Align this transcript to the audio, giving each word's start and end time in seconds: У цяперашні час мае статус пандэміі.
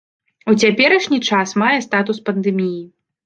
У 0.51 0.55
цяперашні 0.63 1.19
час 1.29 1.53
мае 1.63 1.75
статус 1.87 2.23
пандэміі. 2.31 2.81